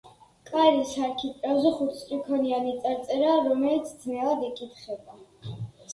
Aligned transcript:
კარის 0.49 0.93
არქიტრავზე 1.07 1.73
ხუთსტრიქონიანი 1.75 2.73
წარწერაა, 2.87 3.45
რომელიც 3.51 3.93
ძნელად 4.07 4.43
იკითხება. 4.53 5.55